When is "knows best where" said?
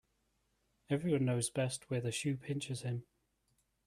1.25-2.01